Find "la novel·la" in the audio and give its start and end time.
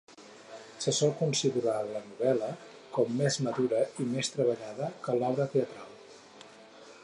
1.89-2.49